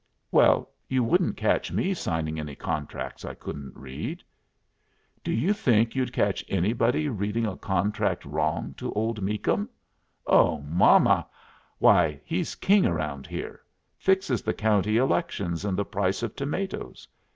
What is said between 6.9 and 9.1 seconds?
reading a contract wrong to